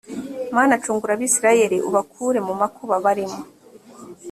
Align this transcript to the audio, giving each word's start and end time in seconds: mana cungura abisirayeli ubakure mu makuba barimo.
mana 0.55 0.73
cungura 0.83 1.11
abisirayeli 1.15 1.77
ubakure 1.87 2.39
mu 2.47 2.53
makuba 2.61 2.93
barimo. 3.05 3.39